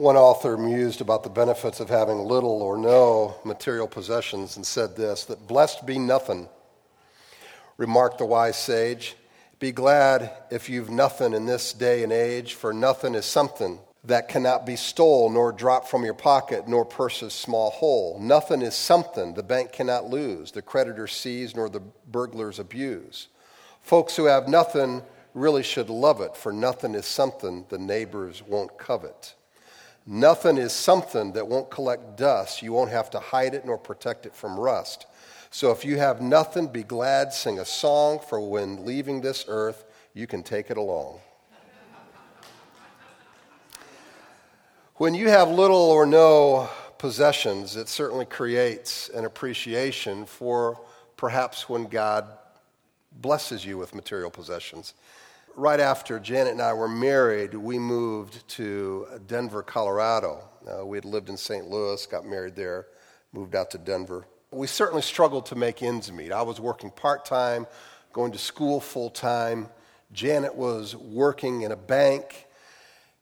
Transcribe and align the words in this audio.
One 0.00 0.16
author 0.16 0.56
mused 0.56 1.02
about 1.02 1.24
the 1.24 1.28
benefits 1.28 1.78
of 1.78 1.90
having 1.90 2.20
little 2.20 2.62
or 2.62 2.78
no 2.78 3.34
material 3.44 3.86
possessions 3.86 4.56
and 4.56 4.64
said 4.64 4.96
this 4.96 5.26
that 5.26 5.46
blessed 5.46 5.84
be 5.84 5.98
nothing, 5.98 6.48
remarked 7.76 8.16
the 8.16 8.24
wise 8.24 8.56
sage. 8.56 9.14
Be 9.58 9.72
glad 9.72 10.32
if 10.50 10.70
you've 10.70 10.88
nothing 10.88 11.34
in 11.34 11.44
this 11.44 11.74
day 11.74 12.02
and 12.02 12.14
age, 12.14 12.54
for 12.54 12.72
nothing 12.72 13.14
is 13.14 13.26
something 13.26 13.78
that 14.04 14.28
cannot 14.30 14.64
be 14.64 14.74
stole, 14.74 15.28
nor 15.28 15.52
dropped 15.52 15.88
from 15.88 16.02
your 16.02 16.14
pocket, 16.14 16.66
nor 16.66 16.86
purse's 16.86 17.34
small 17.34 17.68
hole. 17.68 18.18
Nothing 18.18 18.62
is 18.62 18.74
something 18.74 19.34
the 19.34 19.42
bank 19.42 19.70
cannot 19.70 20.08
lose, 20.08 20.50
the 20.50 20.62
creditor 20.62 21.08
seize, 21.08 21.54
nor 21.54 21.68
the 21.68 21.82
burglars 22.10 22.58
abuse. 22.58 23.28
Folks 23.82 24.16
who 24.16 24.24
have 24.24 24.48
nothing 24.48 25.02
really 25.34 25.62
should 25.62 25.90
love 25.90 26.22
it, 26.22 26.38
for 26.38 26.54
nothing 26.54 26.94
is 26.94 27.04
something 27.04 27.66
the 27.68 27.76
neighbors 27.76 28.42
won't 28.42 28.78
covet. 28.78 29.34
Nothing 30.12 30.58
is 30.58 30.72
something 30.72 31.34
that 31.34 31.46
won't 31.46 31.70
collect 31.70 32.16
dust. 32.16 32.62
You 32.62 32.72
won't 32.72 32.90
have 32.90 33.10
to 33.10 33.20
hide 33.20 33.54
it 33.54 33.64
nor 33.64 33.78
protect 33.78 34.26
it 34.26 34.34
from 34.34 34.58
rust. 34.58 35.06
So 35.52 35.70
if 35.70 35.84
you 35.84 35.98
have 35.98 36.20
nothing, 36.20 36.66
be 36.66 36.82
glad, 36.82 37.32
sing 37.32 37.60
a 37.60 37.64
song, 37.64 38.18
for 38.18 38.40
when 38.40 38.84
leaving 38.84 39.20
this 39.20 39.44
earth, 39.46 39.84
you 40.12 40.26
can 40.26 40.42
take 40.42 40.68
it 40.68 40.76
along. 40.76 41.20
when 44.96 45.14
you 45.14 45.28
have 45.28 45.48
little 45.48 45.76
or 45.76 46.04
no 46.04 46.68
possessions, 46.98 47.76
it 47.76 47.88
certainly 47.88 48.26
creates 48.26 49.10
an 49.10 49.24
appreciation 49.24 50.26
for 50.26 50.80
perhaps 51.16 51.68
when 51.68 51.84
God 51.84 52.26
blesses 53.12 53.64
you 53.64 53.78
with 53.78 53.94
material 53.94 54.30
possessions 54.30 54.94
right 55.56 55.80
after 55.80 56.18
Janet 56.18 56.52
and 56.52 56.62
I 56.62 56.72
were 56.72 56.88
married, 56.88 57.54
we 57.54 57.78
moved 57.78 58.46
to 58.50 59.06
Denver, 59.26 59.62
Colorado. 59.62 60.44
Uh, 60.66 60.84
we 60.84 60.96
had 60.96 61.04
lived 61.04 61.28
in 61.28 61.36
St. 61.36 61.68
Louis, 61.68 62.04
got 62.06 62.24
married 62.24 62.56
there, 62.56 62.86
moved 63.32 63.54
out 63.54 63.70
to 63.72 63.78
Denver. 63.78 64.26
We 64.50 64.66
certainly 64.66 65.02
struggled 65.02 65.46
to 65.46 65.56
make 65.56 65.82
ends 65.82 66.10
meet. 66.10 66.32
I 66.32 66.42
was 66.42 66.60
working 66.60 66.90
part 66.90 67.24
time, 67.24 67.66
going 68.12 68.32
to 68.32 68.38
school 68.38 68.80
full 68.80 69.10
time. 69.10 69.68
Janet 70.12 70.54
was 70.54 70.96
working 70.96 71.62
in 71.62 71.72
a 71.72 71.76
bank, 71.76 72.46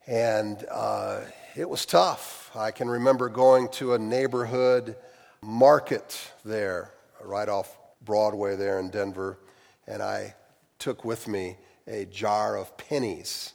and 0.06 0.64
uh, 0.70 1.20
it 1.54 1.68
was 1.68 1.84
tough. 1.84 2.50
I 2.56 2.70
can 2.70 2.88
remember 2.88 3.28
going 3.28 3.68
to 3.72 3.94
a 3.94 3.98
neighborhood 3.98 4.96
market 5.42 6.32
there, 6.44 6.92
right 7.22 7.48
off 7.48 7.76
Broadway 8.04 8.56
there 8.56 8.80
in 8.80 8.90
Denver, 8.90 9.38
and 9.86 10.02
I 10.02 10.34
took 10.78 11.04
with 11.04 11.28
me 11.28 11.56
a 11.88 12.04
jar 12.06 12.56
of 12.56 12.76
pennies 12.76 13.54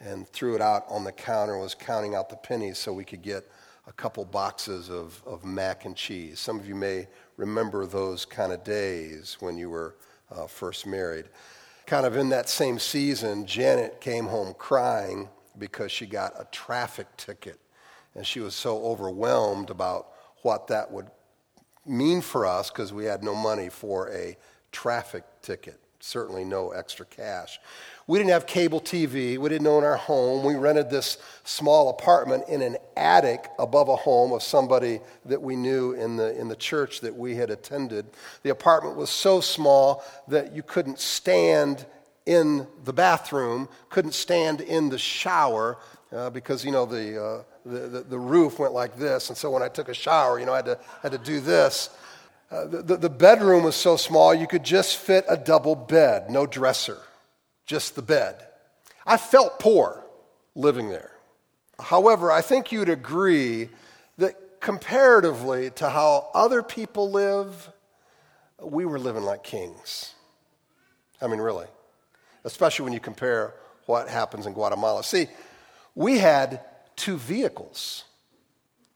and 0.00 0.28
threw 0.28 0.54
it 0.54 0.60
out 0.60 0.84
on 0.88 1.04
the 1.04 1.12
counter 1.12 1.58
was 1.58 1.74
counting 1.74 2.14
out 2.14 2.28
the 2.28 2.36
pennies 2.36 2.78
so 2.78 2.92
we 2.92 3.04
could 3.04 3.22
get 3.22 3.48
a 3.86 3.92
couple 3.92 4.24
boxes 4.24 4.88
of, 4.88 5.22
of 5.26 5.44
mac 5.44 5.84
and 5.84 5.96
cheese. 5.96 6.38
Some 6.38 6.58
of 6.58 6.66
you 6.66 6.74
may 6.74 7.08
remember 7.36 7.86
those 7.86 8.24
kind 8.24 8.52
of 8.52 8.64
days 8.64 9.36
when 9.40 9.56
you 9.56 9.70
were 9.70 9.96
uh, 10.30 10.46
first 10.46 10.86
married. 10.86 11.26
Kind 11.86 12.06
of 12.06 12.16
in 12.16 12.28
that 12.30 12.48
same 12.48 12.78
season, 12.78 13.44
Janet 13.44 14.00
came 14.00 14.26
home 14.26 14.54
crying 14.56 15.28
because 15.58 15.90
she 15.90 16.06
got 16.06 16.32
a 16.38 16.46
traffic 16.52 17.06
ticket. 17.16 17.58
And 18.14 18.26
she 18.26 18.40
was 18.40 18.54
so 18.54 18.84
overwhelmed 18.84 19.70
about 19.70 20.08
what 20.42 20.68
that 20.68 20.90
would 20.90 21.10
mean 21.84 22.20
for 22.20 22.46
us 22.46 22.70
because 22.70 22.92
we 22.92 23.04
had 23.04 23.24
no 23.24 23.34
money 23.34 23.68
for 23.68 24.10
a 24.12 24.36
traffic 24.70 25.24
ticket 25.42 25.80
certainly 26.02 26.44
no 26.44 26.72
extra 26.72 27.06
cash. 27.06 27.60
We 28.08 28.18
didn't 28.18 28.32
have 28.32 28.44
cable 28.44 28.80
TV. 28.80 29.38
We 29.38 29.48
didn't 29.48 29.68
own 29.68 29.84
our 29.84 29.96
home. 29.96 30.44
We 30.44 30.56
rented 30.56 30.90
this 30.90 31.16
small 31.44 31.90
apartment 31.90 32.48
in 32.48 32.60
an 32.60 32.76
attic 32.96 33.48
above 33.56 33.88
a 33.88 33.94
home 33.94 34.32
of 34.32 34.42
somebody 34.42 35.00
that 35.26 35.40
we 35.40 35.54
knew 35.54 35.92
in 35.92 36.16
the, 36.16 36.36
in 36.38 36.48
the 36.48 36.56
church 36.56 37.02
that 37.02 37.14
we 37.14 37.36
had 37.36 37.50
attended. 37.50 38.06
The 38.42 38.50
apartment 38.50 38.96
was 38.96 39.10
so 39.10 39.40
small 39.40 40.02
that 40.26 40.52
you 40.52 40.64
couldn't 40.64 40.98
stand 40.98 41.86
in 42.26 42.66
the 42.82 42.92
bathroom, 42.92 43.68
couldn't 43.88 44.14
stand 44.14 44.60
in 44.60 44.88
the 44.88 44.98
shower 44.98 45.78
uh, 46.12 46.30
because, 46.30 46.64
you 46.64 46.72
know, 46.72 46.84
the, 46.84 47.24
uh, 47.24 47.42
the, 47.64 47.78
the, 47.88 48.00
the 48.02 48.18
roof 48.18 48.58
went 48.58 48.72
like 48.72 48.96
this. 48.96 49.28
And 49.28 49.38
so 49.38 49.52
when 49.52 49.62
I 49.62 49.68
took 49.68 49.88
a 49.88 49.94
shower, 49.94 50.40
you 50.40 50.46
know, 50.46 50.52
I 50.52 50.56
had 50.56 50.64
to, 50.66 50.78
had 51.00 51.12
to 51.12 51.18
do 51.18 51.38
this. 51.38 51.90
Uh, 52.52 52.66
the, 52.66 52.96
the 52.98 53.08
bedroom 53.08 53.62
was 53.62 53.74
so 53.74 53.96
small 53.96 54.34
you 54.34 54.46
could 54.46 54.62
just 54.62 54.98
fit 54.98 55.24
a 55.26 55.38
double 55.38 55.74
bed, 55.74 56.30
no 56.30 56.44
dresser, 56.44 56.98
just 57.64 57.94
the 57.96 58.02
bed. 58.02 58.46
I 59.06 59.16
felt 59.16 59.58
poor 59.58 60.04
living 60.54 60.90
there. 60.90 61.12
However, 61.80 62.30
I 62.30 62.42
think 62.42 62.70
you'd 62.70 62.90
agree 62.90 63.70
that 64.18 64.60
comparatively 64.60 65.70
to 65.70 65.88
how 65.88 66.28
other 66.34 66.62
people 66.62 67.10
live, 67.10 67.70
we 68.60 68.84
were 68.84 68.98
living 68.98 69.22
like 69.22 69.42
kings. 69.42 70.12
I 71.22 71.28
mean, 71.28 71.40
really. 71.40 71.66
Especially 72.44 72.84
when 72.84 72.92
you 72.92 73.00
compare 73.00 73.54
what 73.86 74.08
happens 74.08 74.44
in 74.44 74.52
Guatemala. 74.52 75.02
See, 75.04 75.28
we 75.94 76.18
had 76.18 76.60
two 76.96 77.16
vehicles 77.16 78.04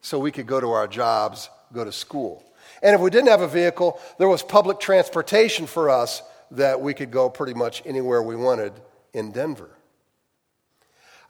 so 0.02 0.18
we 0.18 0.30
could 0.30 0.46
go 0.46 0.60
to 0.60 0.72
our 0.72 0.86
jobs, 0.86 1.48
go 1.72 1.84
to 1.84 1.92
school. 1.92 2.44
And 2.82 2.94
if 2.94 3.00
we 3.00 3.10
didn't 3.10 3.28
have 3.28 3.40
a 3.40 3.48
vehicle, 3.48 4.00
there 4.18 4.28
was 4.28 4.42
public 4.42 4.80
transportation 4.80 5.66
for 5.66 5.90
us 5.90 6.22
that 6.50 6.80
we 6.80 6.94
could 6.94 7.10
go 7.10 7.28
pretty 7.28 7.54
much 7.54 7.82
anywhere 7.84 8.22
we 8.22 8.36
wanted 8.36 8.72
in 9.12 9.32
Denver. 9.32 9.70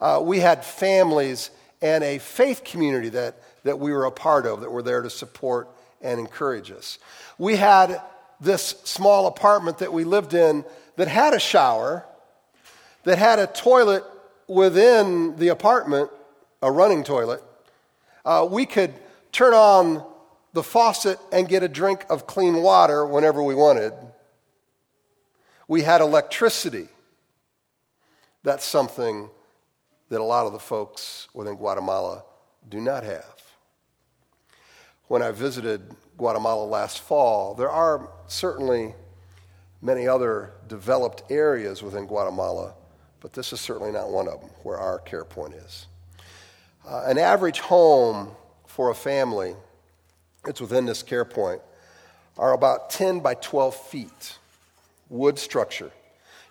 Uh, 0.01 0.21
we 0.23 0.41
had 0.41 0.65
families 0.65 1.51
and 1.81 2.05
a 2.05 2.19
faith 2.19 2.65
community 2.65 3.09
that, 3.11 3.37
that 3.65 3.79
we 3.79 3.93
were 3.93 4.05
a 4.05 4.11
part 4.11 4.47
of 4.47 4.61
that 4.61 4.71
were 4.71 4.83
there 4.83 5.03
to 5.03 5.11
support 5.11 5.69
and 6.03 6.21
encourage 6.21 6.71
us. 6.71 6.99
We 7.39 7.57
had 7.57 8.01
this 8.41 8.75
small 8.85 9.27
apartment 9.27 9.79
that 9.79 9.93
we 9.93 10.05
lived 10.05 10.35
in 10.35 10.65
that 10.97 11.09
had 11.09 11.33
a 11.33 11.39
shower, 11.39 12.05
that 13.05 13.19
had 13.19 13.39
a 13.39 13.47
toilet 13.47 14.05
within 14.47 15.37
the 15.37 15.49
apartment, 15.49 16.11
a 16.63 16.71
running 16.71 17.05
toilet. 17.05 17.43
Uh, 18.25 18.47
we 18.51 18.67
could 18.67 18.93
turn 19.33 19.55
on 19.55 20.05
the 20.57 20.63
faucet 20.63 21.19
and 21.31 21.47
get 21.47 21.63
a 21.63 21.69
drink 21.69 22.07
of 22.09 22.27
clean 22.27 22.63
water 22.63 23.05
whenever 23.05 23.43
we 23.43 23.55
wanted. 23.55 23.93
We 25.69 25.83
had 25.83 26.01
electricity. 26.01 26.89
That's 28.43 28.65
something 28.65 29.29
that 30.09 30.19
a 30.19 30.25
lot 30.25 30.47
of 30.47 30.55
the 30.55 30.59
folks 30.59 31.29
within 31.35 31.57
Guatemala 31.57 32.25
do 32.71 32.81
not 32.81 33.05
have. 33.05 33.43
When 35.09 35.21
I 35.21 35.31
visited 35.31 35.95
Guatemala 36.17 36.65
last 36.65 37.01
fall, 37.01 37.53
there 37.53 37.71
are 37.71 38.09
certainly 38.27 38.95
many 39.83 40.09
other 40.09 40.53
developed 40.69 41.31
areas 41.31 41.83
within 41.83 42.07
Guatemala, 42.07 42.73
but 43.21 43.35
this 43.35 43.53
is 43.53 43.61
certainly 43.61 43.93
not 43.93 44.09
one 44.09 44.27
of 44.27 44.41
them 44.41 44.51
where 44.63 44.79
our 44.79 45.01
care 45.01 45.27
point 45.27 45.53
is. 45.53 45.87
Uh, 46.89 47.03
an 47.05 47.19
average 47.19 47.61
home 47.61 48.31
for 48.67 48.89
a 48.89 48.95
family 48.95 49.55
it's 50.47 50.61
within 50.61 50.87
this 50.87 51.03
care 51.03 51.25
point, 51.25 51.61
are 52.39 52.53
about 52.53 52.91
10 52.91 53.21
by 53.21 53.35
12 53.35 53.75
feet, 53.75 54.39
wood 55.09 55.39
structure. 55.39 55.91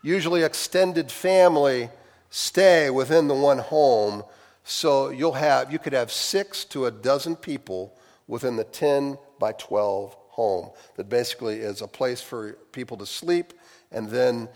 Usually, 0.01 0.43
extended 0.43 1.11
family 1.11 1.89
stay 2.29 2.89
within 2.89 3.27
the 3.27 3.33
one 3.33 3.59
home, 3.59 4.23
so 4.63 5.09
you'll 5.09 5.33
have, 5.33 5.71
you 5.71 5.79
could 5.79 5.93
have 5.93 6.11
six 6.11 6.65
to 6.65 6.85
a 6.85 6.91
dozen 6.91 7.35
people 7.35 7.97
within 8.27 8.55
the 8.55 8.63
10 8.63 9.17
by 9.39 9.51
12 9.53 10.15
home 10.29 10.69
that 10.97 11.07
basically 11.07 11.59
is 11.59 11.81
a 11.81 11.87
place 11.87 12.21
for 12.21 12.53
people 12.71 12.97
to 12.97 13.05
sleep 13.05 13.53
and 13.91 14.09
then 14.09 14.49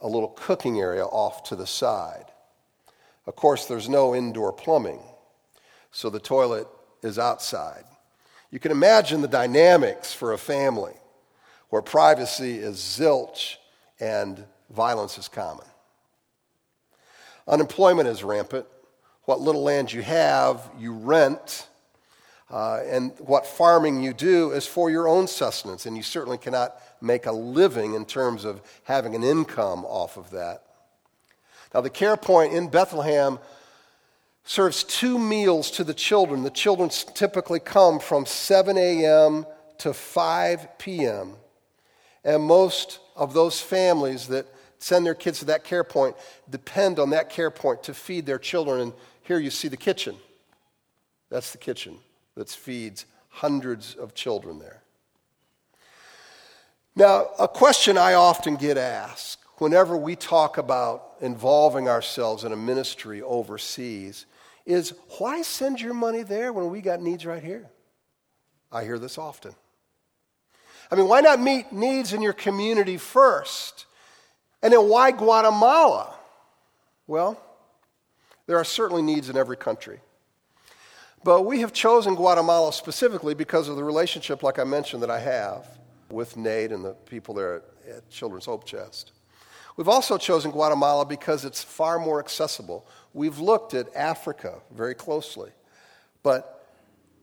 a 0.00 0.08
little 0.08 0.28
cooking 0.28 0.80
area 0.80 1.04
off 1.04 1.42
to 1.44 1.56
the 1.56 1.66
side. 1.66 2.26
Of 3.26 3.36
course, 3.36 3.66
there's 3.66 3.88
no 3.88 4.14
indoor 4.14 4.52
plumbing, 4.52 5.00
so 5.90 6.10
the 6.10 6.20
toilet 6.20 6.68
is 7.02 7.18
outside. 7.18 7.84
You 8.54 8.60
can 8.60 8.70
imagine 8.70 9.20
the 9.20 9.26
dynamics 9.26 10.14
for 10.14 10.32
a 10.32 10.38
family 10.38 10.92
where 11.70 11.82
privacy 11.82 12.56
is 12.56 12.76
zilch 12.76 13.56
and 13.98 14.44
violence 14.70 15.18
is 15.18 15.26
common. 15.26 15.66
Unemployment 17.48 18.08
is 18.08 18.22
rampant. 18.22 18.64
What 19.24 19.40
little 19.40 19.64
land 19.64 19.92
you 19.92 20.02
have, 20.02 20.70
you 20.78 20.92
rent. 20.92 21.66
Uh, 22.48 22.78
and 22.86 23.10
what 23.18 23.44
farming 23.44 24.04
you 24.04 24.14
do 24.14 24.52
is 24.52 24.68
for 24.68 24.88
your 24.88 25.08
own 25.08 25.26
sustenance, 25.26 25.84
and 25.84 25.96
you 25.96 26.04
certainly 26.04 26.38
cannot 26.38 26.76
make 27.00 27.26
a 27.26 27.32
living 27.32 27.94
in 27.94 28.04
terms 28.04 28.44
of 28.44 28.62
having 28.84 29.16
an 29.16 29.24
income 29.24 29.84
off 29.84 30.16
of 30.16 30.30
that. 30.30 30.62
Now, 31.74 31.80
the 31.80 31.90
care 31.90 32.16
point 32.16 32.52
in 32.52 32.68
Bethlehem 32.68 33.40
serves 34.44 34.84
two 34.84 35.18
meals 35.18 35.70
to 35.72 35.84
the 35.84 35.94
children. 35.94 36.42
The 36.42 36.50
children 36.50 36.90
typically 37.14 37.60
come 37.60 37.98
from 37.98 38.26
7 38.26 38.76
a.m. 38.76 39.46
to 39.78 39.94
5 39.94 40.78
p.m. 40.78 41.36
And 42.24 42.42
most 42.42 43.00
of 43.16 43.32
those 43.32 43.60
families 43.60 44.28
that 44.28 44.46
send 44.78 45.06
their 45.06 45.14
kids 45.14 45.38
to 45.38 45.46
that 45.46 45.64
care 45.64 45.84
point 45.84 46.14
depend 46.50 46.98
on 46.98 47.10
that 47.10 47.30
care 47.30 47.50
point 47.50 47.82
to 47.84 47.94
feed 47.94 48.26
their 48.26 48.38
children. 48.38 48.80
And 48.80 48.92
here 49.22 49.38
you 49.38 49.50
see 49.50 49.68
the 49.68 49.76
kitchen. 49.78 50.16
That's 51.30 51.52
the 51.52 51.58
kitchen 51.58 51.98
that 52.34 52.50
feeds 52.50 53.06
hundreds 53.28 53.94
of 53.94 54.14
children 54.14 54.58
there. 54.58 54.82
Now, 56.94 57.30
a 57.38 57.48
question 57.48 57.98
I 57.98 58.14
often 58.14 58.56
get 58.56 58.76
asked 58.76 59.40
whenever 59.56 59.96
we 59.96 60.14
talk 60.14 60.58
about 60.58 61.14
involving 61.20 61.88
ourselves 61.88 62.44
in 62.44 62.52
a 62.52 62.56
ministry 62.56 63.22
overseas 63.22 64.26
is 64.66 64.94
why 65.18 65.42
send 65.42 65.80
your 65.80 65.94
money 65.94 66.22
there 66.22 66.52
when 66.52 66.70
we 66.70 66.80
got 66.80 67.00
needs 67.00 67.26
right 67.26 67.42
here? 67.42 67.68
I 68.72 68.84
hear 68.84 68.98
this 68.98 69.18
often. 69.18 69.54
I 70.90 70.96
mean, 70.96 71.08
why 71.08 71.20
not 71.20 71.40
meet 71.40 71.72
needs 71.72 72.12
in 72.12 72.22
your 72.22 72.32
community 72.32 72.96
first? 72.96 73.86
And 74.62 74.72
then 74.72 74.88
why 74.88 75.10
Guatemala? 75.10 76.14
Well, 77.06 77.40
there 78.46 78.56
are 78.56 78.64
certainly 78.64 79.02
needs 79.02 79.28
in 79.28 79.36
every 79.36 79.56
country. 79.56 80.00
But 81.22 81.42
we 81.42 81.60
have 81.60 81.72
chosen 81.72 82.14
Guatemala 82.14 82.72
specifically 82.72 83.34
because 83.34 83.68
of 83.68 83.76
the 83.76 83.84
relationship, 83.84 84.42
like 84.42 84.58
I 84.58 84.64
mentioned, 84.64 85.02
that 85.02 85.10
I 85.10 85.20
have 85.20 85.66
with 86.10 86.36
Nate 86.36 86.70
and 86.70 86.84
the 86.84 86.92
people 86.92 87.34
there 87.34 87.62
at, 87.88 88.10
Children's 88.10 88.44
Hope 88.44 88.64
Chest. 88.64 89.12
We've 89.76 89.88
also 89.88 90.18
chosen 90.18 90.50
Guatemala 90.50 91.04
because 91.04 91.44
it's 91.44 91.62
far 91.62 91.98
more 91.98 92.20
accessible. 92.20 92.86
We've 93.12 93.38
looked 93.38 93.74
at 93.74 93.94
Africa 93.94 94.60
very 94.72 94.94
closely. 94.94 95.50
But 96.22 96.66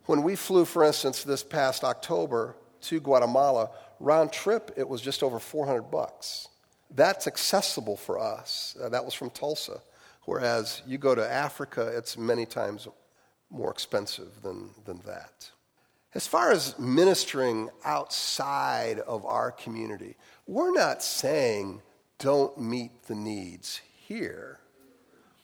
when 0.05 0.23
we 0.23 0.35
flew, 0.35 0.65
for 0.65 0.83
instance, 0.83 1.23
this 1.23 1.43
past 1.43 1.83
October 1.83 2.55
to 2.81 2.99
Guatemala, 2.99 3.69
round 3.99 4.31
trip, 4.33 4.71
it 4.75 4.87
was 4.87 5.01
just 5.01 5.23
over 5.23 5.39
400 5.39 5.83
bucks. 5.83 6.47
That's 6.93 7.27
accessible 7.27 7.95
for 7.95 8.19
us. 8.19 8.75
Uh, 8.81 8.89
that 8.89 9.05
was 9.05 9.13
from 9.13 9.29
Tulsa. 9.29 9.81
Whereas 10.25 10.81
you 10.85 10.97
go 10.97 11.15
to 11.15 11.31
Africa, 11.31 11.87
it's 11.95 12.17
many 12.17 12.45
times 12.45 12.87
more 13.49 13.71
expensive 13.71 14.41
than, 14.41 14.71
than 14.85 14.99
that. 15.05 15.49
As 16.13 16.27
far 16.27 16.51
as 16.51 16.77
ministering 16.77 17.69
outside 17.85 18.99
of 18.99 19.25
our 19.25 19.51
community, 19.51 20.17
we're 20.45 20.73
not 20.73 21.01
saying 21.01 21.81
don't 22.21 22.57
meet 22.57 22.91
the 23.07 23.15
needs 23.15 23.81
here. 24.07 24.59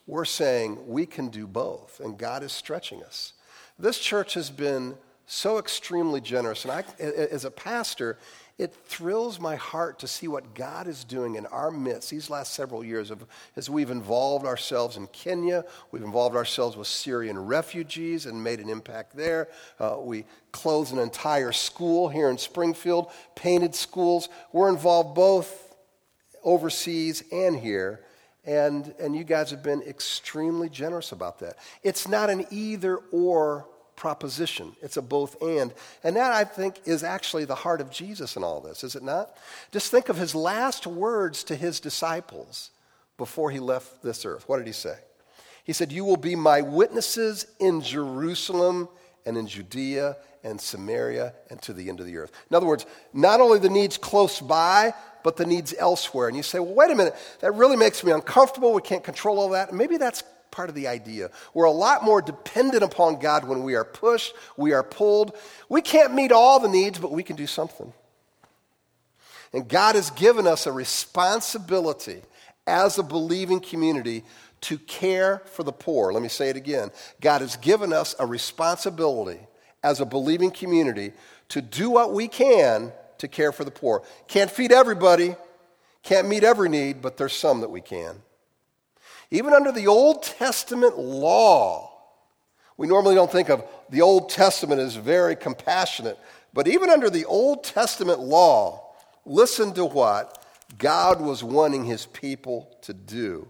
We're 0.06 0.26
saying 0.26 0.88
we 0.88 1.06
can 1.06 1.30
do 1.30 1.48
both, 1.48 2.00
and 2.02 2.18
God 2.18 2.44
is 2.44 2.52
stretching 2.52 3.04
us. 3.04 3.34
This 3.80 3.98
church 3.98 4.36
has 4.36 4.50
been 4.50 4.96
so 5.26 5.58
extremely 5.58 6.22
generous, 6.22 6.64
and 6.64 6.72
I, 6.72 6.84
as 7.02 7.44
a 7.46 7.52
pastor, 7.52 8.18
it 8.60 8.74
thrills 8.86 9.40
my 9.40 9.56
heart 9.56 10.00
to 10.00 10.08
see 10.08 10.28
what 10.28 10.54
God 10.54 10.88
is 10.88 11.04
doing 11.04 11.36
in 11.36 11.46
our 11.48 11.72
midst 11.72 12.12
these 12.12 12.30
last 12.30 12.54
several 12.54 12.84
years 12.84 13.12
of, 13.12 13.26
as 13.56 13.70
we've 13.70 13.92
involved 13.92 14.46
ourselves 14.46 14.98
in 14.98 15.08
Kenya, 15.08 15.66
we've 15.92 16.04
involved 16.04 16.36
ourselves 16.36 16.78
with 16.78 16.88
Syrian 16.88 17.38
refugees 17.38 18.28
and 18.28 18.44
made 18.44 18.60
an 18.60 18.70
impact 18.70 19.16
there. 19.16 19.50
Uh, 19.80 19.98
we 20.00 20.26
closed 20.52 20.94
an 20.94 21.00
entire 21.00 21.52
school 21.52 22.08
here 22.08 22.30
in 22.30 22.38
Springfield, 22.38 23.12
painted 23.36 23.76
schools. 23.76 24.30
We're 24.54 24.70
involved 24.70 25.16
both 25.16 25.67
overseas 26.48 27.24
and 27.32 27.56
here. 27.56 28.00
And, 28.46 28.96
and 29.00 29.14
you 29.14 29.26
guys 29.26 29.52
have 29.52 29.62
been 29.62 29.82
extremely 29.82 30.70
generous 30.70 31.12
about 31.12 31.40
that. 31.40 31.58
It's 31.84 32.08
not 32.08 32.30
an 32.30 32.46
either 32.50 32.98
or 33.12 33.68
proposition. 33.98 34.74
It's 34.82 34.96
a 34.96 35.02
both 35.02 35.42
and. 35.42 35.74
And 36.04 36.16
that, 36.16 36.32
I 36.32 36.46
think, 36.46 36.80
is 36.86 37.04
actually 37.04 37.44
the 37.44 37.56
heart 37.56 37.82
of 37.82 37.92
Jesus 37.92 38.38
in 38.38 38.44
all 38.44 38.62
this, 38.62 38.86
is 38.86 38.96
it 38.96 39.04
not? 39.04 39.36
Just 39.72 39.92
think 39.92 40.08
of 40.08 40.16
his 40.16 40.34
last 40.34 40.88
words 40.88 41.44
to 41.46 41.56
his 41.56 41.82
disciples 41.82 42.72
before 43.18 43.52
he 43.52 43.60
left 43.60 44.02
this 44.02 44.26
earth. 44.26 44.48
What 44.48 44.58
did 44.58 44.68
he 44.68 44.74
say? 44.74 44.96
He 45.66 45.74
said, 45.74 45.92
You 45.92 46.06
will 46.06 46.16
be 46.16 46.36
my 46.36 46.62
witnesses 46.62 47.48
in 47.60 47.82
Jerusalem 47.82 48.88
and 49.26 49.38
in 49.38 49.48
Judea 49.48 50.16
and 50.44 50.62
Samaria 50.62 51.34
and 51.50 51.62
to 51.64 51.74
the 51.74 51.90
end 51.90 52.00
of 52.00 52.06
the 52.06 52.18
earth. 52.18 52.32
In 52.50 52.56
other 52.56 52.66
words, 52.66 52.86
not 53.12 53.42
only 53.42 53.60
the 53.60 53.70
needs 53.70 53.98
close 53.98 54.40
by, 54.40 54.94
but 55.28 55.36
the 55.36 55.46
needs 55.46 55.74
elsewhere. 55.78 56.30
And 56.30 56.38
you 56.38 56.42
say, 56.42 56.58
well, 56.58 56.74
wait 56.74 56.90
a 56.90 56.96
minute, 56.96 57.14
that 57.42 57.54
really 57.54 57.76
makes 57.76 58.02
me 58.02 58.14
uncomfortable. 58.14 58.74
We 58.74 58.82
can't 58.82 59.04
control 59.04 59.40
all 59.40 59.50
that. 59.50 59.68
And 59.68 59.78
maybe 59.78 59.98
that's 59.98 60.24
part 60.52 60.70
of 60.70 60.76
the 60.76 60.88
idea. 60.88 61.32
We're 61.54 61.66
a 61.66 61.72
lot 61.72 62.02
more 62.02 62.22
dependent 62.22 62.82
upon 62.82 63.20
God 63.20 63.46
when 63.46 63.64
we 63.64 63.76
are 63.76 63.84
pushed, 63.84 64.34
we 64.56 64.72
are 64.72 64.84
pulled. 64.84 65.36
We 65.68 65.82
can't 65.82 66.14
meet 66.14 66.32
all 66.32 66.62
the 66.62 66.70
needs, 66.70 66.98
but 66.98 67.12
we 67.12 67.24
can 67.24 67.36
do 67.36 67.46
something. 67.46 67.92
And 69.52 69.68
God 69.68 69.96
has 69.96 70.12
given 70.12 70.48
us 70.48 70.66
a 70.66 70.72
responsibility 70.72 72.22
as 72.66 72.98
a 72.98 73.04
believing 73.04 73.60
community 73.60 74.24
to 74.62 74.78
care 74.78 75.42
for 75.44 75.64
the 75.64 75.74
poor. 75.74 76.14
Let 76.14 76.24
me 76.24 76.30
say 76.30 76.52
it 76.52 76.56
again. 76.56 76.90
God 77.20 77.42
has 77.42 77.58
given 77.58 77.92
us 77.92 78.16
a 78.18 78.26
responsibility 78.26 79.42
as 79.84 80.00
a 80.00 80.06
believing 80.06 80.52
community 80.52 81.12
to 81.50 81.62
do 81.62 81.90
what 81.90 82.14
we 82.14 82.30
can 82.30 82.94
to 83.20 83.28
care 83.28 83.52
for 83.52 83.64
the 83.64 83.72
poor. 83.72 84.04
Can't 84.28 84.52
feed 84.52 84.72
everybody, 84.72 85.36
can't 86.04 86.28
meet 86.28 86.44
every 86.44 86.70
need, 86.70 87.02
but 87.02 87.18
there's 87.18 87.34
some 87.34 87.62
that 87.62 87.70
we 87.70 87.82
can. 87.82 88.22
Even 89.32 89.54
under 89.54 89.72
the 89.72 89.88
Old 89.88 90.24
Testament 90.24 90.98
law, 90.98 91.92
we 92.78 92.88
normally 92.88 93.16
don't 93.16 93.32
think 93.32 93.50
of 93.50 93.64
the 93.90 94.02
Old 94.02 94.30
Testament 94.30 94.80
as 94.80 94.96
very 94.96 95.36
compassionate, 95.36 96.18
but 96.54 96.68
even 96.68 96.90
under 96.90 97.10
the 97.10 97.26
Old 97.26 97.64
Testament 97.64 98.20
law, 98.20 98.94
listen 99.26 99.74
to 99.74 99.86
what 99.86 100.44
God 100.78 101.20
was 101.20 101.44
wanting 101.44 101.86
his 101.86 102.06
people 102.06 102.78
to 102.84 102.94
do. 102.94 103.50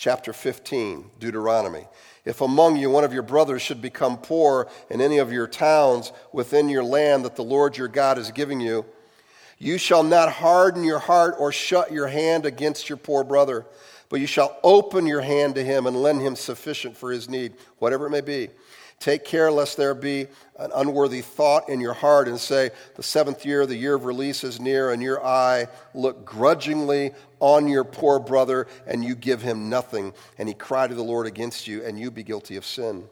Chapter 0.00 0.32
15, 0.32 1.10
Deuteronomy. 1.18 1.86
If 2.24 2.40
among 2.40 2.76
you 2.76 2.88
one 2.88 3.04
of 3.04 3.12
your 3.12 3.22
brothers 3.22 3.60
should 3.60 3.82
become 3.82 4.16
poor 4.16 4.66
in 4.88 5.02
any 5.02 5.18
of 5.18 5.30
your 5.30 5.46
towns 5.46 6.10
within 6.32 6.70
your 6.70 6.82
land 6.82 7.26
that 7.26 7.36
the 7.36 7.44
Lord 7.44 7.76
your 7.76 7.86
God 7.86 8.16
is 8.16 8.30
giving 8.30 8.62
you, 8.62 8.86
you 9.58 9.76
shall 9.76 10.02
not 10.02 10.32
harden 10.32 10.84
your 10.84 11.00
heart 11.00 11.34
or 11.38 11.52
shut 11.52 11.92
your 11.92 12.06
hand 12.06 12.46
against 12.46 12.88
your 12.88 12.96
poor 12.96 13.22
brother 13.22 13.66
but 14.10 14.20
you 14.20 14.26
shall 14.26 14.58
open 14.62 15.06
your 15.06 15.22
hand 15.22 15.54
to 15.54 15.64
him 15.64 15.86
and 15.86 15.96
lend 15.96 16.20
him 16.20 16.36
sufficient 16.36 16.96
for 16.96 17.10
his 17.10 17.28
need, 17.28 17.54
whatever 17.78 18.06
it 18.06 18.10
may 18.10 18.20
be. 18.20 18.50
Take 19.00 19.24
care 19.24 19.50
lest 19.50 19.78
there 19.78 19.94
be 19.94 20.26
an 20.58 20.70
unworthy 20.74 21.22
thought 21.22 21.70
in 21.70 21.80
your 21.80 21.94
heart 21.94 22.28
and 22.28 22.38
say, 22.38 22.70
The 22.96 23.02
seventh 23.02 23.46
year, 23.46 23.64
the 23.64 23.74
year 23.74 23.94
of 23.94 24.04
release 24.04 24.44
is 24.44 24.60
near, 24.60 24.92
and 24.92 25.02
your 25.02 25.24
eye 25.24 25.68
look 25.94 26.26
grudgingly 26.26 27.12
on 27.40 27.66
your 27.66 27.82
poor 27.82 28.18
brother, 28.18 28.66
and 28.86 29.02
you 29.02 29.14
give 29.14 29.40
him 29.40 29.70
nothing, 29.70 30.12
and 30.36 30.48
he 30.48 30.54
cry 30.54 30.86
to 30.86 30.94
the 30.94 31.02
Lord 31.02 31.26
against 31.26 31.66
you, 31.66 31.82
and 31.82 31.98
you 31.98 32.10
be 32.10 32.22
guilty 32.22 32.56
of 32.56 32.66
sin. 32.66 33.08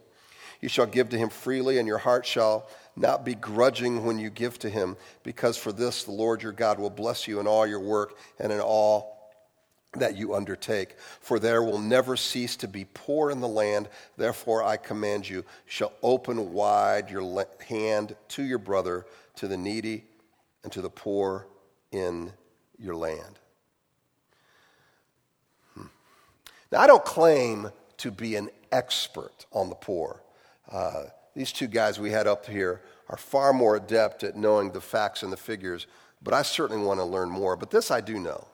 You 0.60 0.68
shall 0.68 0.84
give 0.84 1.08
to 1.08 1.18
him 1.18 1.30
freely, 1.30 1.78
and 1.78 1.88
your 1.88 1.98
heart 1.98 2.26
shall 2.26 2.68
not 2.94 3.24
be 3.24 3.34
grudging 3.34 4.04
when 4.04 4.18
you 4.18 4.28
give 4.28 4.58
to 4.58 4.68
him, 4.68 4.94
because 5.22 5.56
for 5.56 5.72
this 5.72 6.04
the 6.04 6.12
Lord 6.12 6.42
your 6.42 6.52
God 6.52 6.78
will 6.78 6.90
bless 6.90 7.26
you 7.26 7.40
in 7.40 7.46
all 7.46 7.66
your 7.66 7.80
work 7.80 8.18
and 8.38 8.52
in 8.52 8.60
all 8.60 9.17
that 9.94 10.16
you 10.16 10.34
undertake. 10.34 10.96
For 11.20 11.38
there 11.38 11.62
will 11.62 11.78
never 11.78 12.16
cease 12.16 12.56
to 12.56 12.68
be 12.68 12.86
poor 12.92 13.30
in 13.30 13.40
the 13.40 13.48
land. 13.48 13.88
Therefore, 14.16 14.62
I 14.62 14.76
command 14.76 15.28
you, 15.28 15.44
shall 15.66 15.92
open 16.02 16.52
wide 16.52 17.10
your 17.10 17.46
hand 17.66 18.14
to 18.28 18.42
your 18.42 18.58
brother, 18.58 19.06
to 19.36 19.48
the 19.48 19.56
needy, 19.56 20.04
and 20.62 20.72
to 20.72 20.82
the 20.82 20.90
poor 20.90 21.46
in 21.90 22.32
your 22.78 22.96
land. 22.96 23.38
Hmm. 25.74 25.86
Now, 26.70 26.80
I 26.80 26.86
don't 26.86 27.04
claim 27.04 27.70
to 27.98 28.10
be 28.10 28.36
an 28.36 28.50
expert 28.70 29.46
on 29.52 29.68
the 29.68 29.74
poor. 29.74 30.22
Uh, 30.70 31.04
these 31.34 31.52
two 31.52 31.66
guys 31.66 31.98
we 31.98 32.10
had 32.10 32.26
up 32.26 32.46
here 32.46 32.82
are 33.08 33.16
far 33.16 33.52
more 33.52 33.76
adept 33.76 34.22
at 34.22 34.36
knowing 34.36 34.70
the 34.70 34.80
facts 34.80 35.22
and 35.22 35.32
the 35.32 35.36
figures, 35.36 35.86
but 36.22 36.34
I 36.34 36.42
certainly 36.42 36.84
want 36.84 37.00
to 37.00 37.04
learn 37.04 37.30
more. 37.30 37.56
But 37.56 37.70
this 37.70 37.90
I 37.90 38.02
do 38.02 38.18
know 38.18 38.46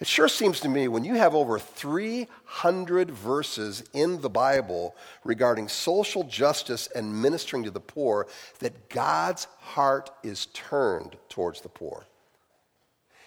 it 0.00 0.06
sure 0.08 0.28
seems 0.28 0.60
to 0.60 0.68
me 0.68 0.88
when 0.88 1.04
you 1.04 1.14
have 1.14 1.34
over 1.34 1.58
300 1.58 3.10
verses 3.10 3.84
in 3.92 4.20
the 4.20 4.30
Bible 4.30 4.96
regarding 5.22 5.68
social 5.68 6.24
justice 6.24 6.88
and 6.94 7.22
ministering 7.22 7.64
to 7.64 7.70
the 7.70 7.80
poor 7.80 8.26
that 8.58 8.88
God's 8.90 9.46
heart 9.60 10.10
is 10.22 10.46
turned 10.46 11.16
towards 11.28 11.60
the 11.60 11.68
poor. 11.68 12.06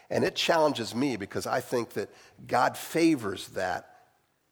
And 0.10 0.24
it 0.24 0.36
challenges 0.36 0.94
me 0.94 1.16
because 1.16 1.48
I 1.48 1.62
think 1.62 1.92
that 1.92 2.10
God 2.48 2.78
favors 2.78 3.48
that, 3.50 3.90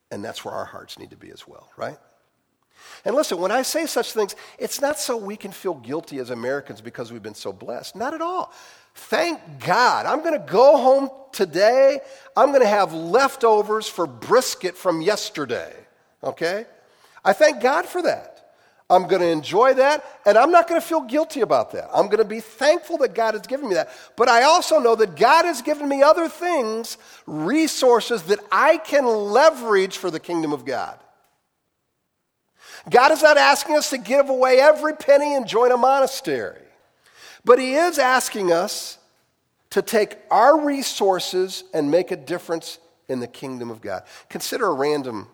and 0.09 0.23
that's 0.23 0.43
where 0.43 0.53
our 0.53 0.65
hearts 0.65 0.97
need 0.97 1.11
to 1.11 1.17
be 1.17 1.31
as 1.31 1.47
well, 1.47 1.69
right? 1.77 1.97
And 3.03 3.15
listen, 3.15 3.39
when 3.39 3.51
I 3.51 3.61
say 3.61 3.85
such 3.85 4.13
things, 4.13 4.35
it's 4.57 4.81
not 4.81 4.99
so 4.99 5.17
we 5.17 5.37
can 5.37 5.51
feel 5.51 5.75
guilty 5.75 6.19
as 6.19 6.29
Americans 6.29 6.81
because 6.81 7.11
we've 7.11 7.23
been 7.23 7.35
so 7.35 7.53
blessed. 7.53 7.95
Not 7.95 8.13
at 8.13 8.21
all. 8.21 8.53
Thank 8.95 9.39
God. 9.65 10.05
I'm 10.05 10.19
going 10.19 10.39
to 10.39 10.51
go 10.51 10.77
home 10.77 11.09
today. 11.31 11.99
I'm 12.35 12.49
going 12.49 12.61
to 12.61 12.67
have 12.67 12.93
leftovers 12.93 13.87
for 13.87 14.07
brisket 14.07 14.75
from 14.75 15.01
yesterday. 15.01 15.73
Okay? 16.23 16.65
I 17.23 17.33
thank 17.33 17.61
God 17.61 17.85
for 17.85 18.01
that. 18.01 18.31
I'm 18.87 19.07
going 19.07 19.21
to 19.21 19.27
enjoy 19.27 19.73
that, 19.75 20.05
and 20.27 20.37
I'm 20.37 20.51
not 20.51 20.67
going 20.67 20.79
to 20.79 20.85
feel 20.85 21.01
guilty 21.01 21.41
about 21.41 21.71
that. 21.71 21.89
I'm 21.91 22.05
going 22.05 22.19
to 22.19 22.23
be 22.23 22.39
thankful 22.39 22.99
that 22.99 23.15
God 23.15 23.33
has 23.33 23.47
given 23.47 23.67
me 23.67 23.73
that. 23.73 23.89
But 24.15 24.29
I 24.29 24.43
also 24.43 24.77
know 24.77 24.95
that 24.95 25.15
God 25.15 25.45
has 25.45 25.63
given 25.63 25.89
me 25.89 26.03
other 26.03 26.29
things, 26.29 26.99
resources 27.25 28.21
that 28.23 28.39
I 28.51 28.77
can 28.77 29.07
leverage 29.07 29.97
for 29.97 30.11
the 30.11 30.19
kingdom 30.19 30.53
of 30.53 30.65
God. 30.65 30.99
God 32.87 33.11
is 33.11 33.23
not 33.23 33.37
asking 33.37 33.75
us 33.75 33.89
to 33.89 33.97
give 33.97 34.29
away 34.29 34.59
every 34.59 34.93
penny 34.93 35.35
and 35.35 35.47
join 35.47 35.71
a 35.71 35.77
monastery, 35.77 36.61
but 37.45 37.59
He 37.59 37.75
is 37.75 37.99
asking 37.99 38.51
us 38.51 38.97
to 39.69 39.81
take 39.81 40.17
our 40.31 40.59
resources 40.65 41.63
and 41.73 41.89
make 41.91 42.11
a 42.11 42.15
difference 42.15 42.79
in 43.07 43.19
the 43.19 43.27
kingdom 43.27 43.69
of 43.69 43.81
God. 43.81 44.03
Consider 44.29 44.67
a 44.67 44.73
random 44.73 45.27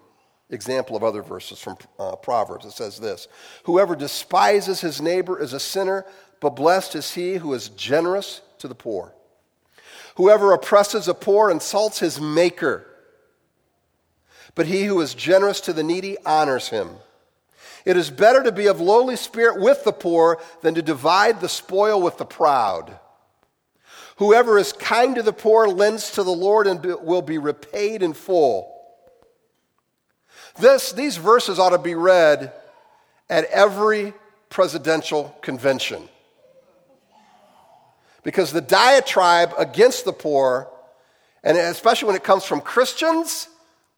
example 0.50 0.96
of 0.96 1.04
other 1.04 1.24
verses 1.24 1.60
from 1.60 1.78
uh, 1.98 2.16
Proverbs. 2.18 2.66
It 2.66 2.72
says 2.72 3.00
this 3.00 3.28
Whoever 3.64 3.96
despises 3.96 4.82
his 4.82 5.02
neighbor 5.02 5.42
is 5.42 5.54
a 5.54 5.60
sinner, 5.60 6.06
but 6.40 6.56
blessed 6.56 6.96
is 6.96 7.14
he 7.14 7.36
who 7.36 7.54
is 7.54 7.70
generous 7.70 8.42
to 8.60 8.68
the 8.68 8.76
poor. 8.76 9.14
Whoever 10.16 10.54
oppresses 10.54 11.08
a 11.08 11.14
poor 11.14 11.50
insults 11.50 12.00
his 12.00 12.20
maker, 12.20 12.86
but 14.56 14.68
he 14.68 14.84
who 14.84 15.00
is 15.02 15.14
generous 15.14 15.62
to 15.62 15.74
the 15.74 15.84
needy 15.84 16.18
honors 16.26 16.68
him. 16.68 16.90
It 17.86 17.98
is 17.98 18.10
better 18.10 18.44
to 18.44 18.52
be 18.52 18.68
of 18.68 18.80
lowly 18.80 19.16
spirit 19.16 19.60
with 19.60 19.84
the 19.84 19.92
poor 19.92 20.40
than 20.62 20.76
to 20.76 20.82
divide 20.82 21.42
the 21.42 21.50
spoil 21.50 22.02
with 22.02 22.18
the 22.18 22.26
proud. 22.26 22.98
Whoever 24.18 24.58
is 24.58 24.72
kind 24.74 25.16
to 25.16 25.24
the 25.24 25.34
poor 25.34 25.68
lends 25.68 26.12
to 26.12 26.24
the 26.24 26.32
Lord 26.32 26.68
and 26.68 26.84
will 27.02 27.24
be 27.24 27.40
repaid 27.40 28.04
in 28.04 28.14
full. 28.14 28.72
This, 30.60 30.92
these 30.92 31.18
verses 31.18 31.58
ought 31.58 31.72
to 31.72 31.78
be 31.78 31.96
read 31.96 32.54
at 33.30 33.46
every 33.46 34.14
presidential 34.50 35.36
convention. 35.42 36.08
Because 38.24 38.52
the 38.52 38.62
diatribe 38.62 39.54
against 39.58 40.06
the 40.06 40.14
poor, 40.14 40.70
and 41.44 41.58
especially 41.58 42.08
when 42.08 42.16
it 42.16 42.24
comes 42.24 42.44
from 42.44 42.62
Christians, 42.62 43.48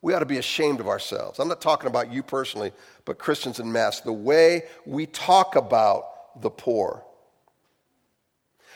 we 0.04 0.14
ought 0.14 0.20
to 0.20 0.26
be 0.26 0.38
ashamed 0.38 0.82
of 0.82 0.90
ourselves. 0.90 1.40
I'm 1.40 1.48
not 1.48 1.62
talking 1.62 1.88
about 1.88 2.12
you 2.12 2.22
personally, 2.22 2.74
but 3.06 3.18
Christians 3.18 3.62
in 3.62 3.72
mass. 3.72 4.02
The 4.02 4.12
way 4.12 4.64
we 4.86 5.06
talk 5.06 5.56
about 5.56 6.42
the 6.42 6.50
poor. 6.50 7.06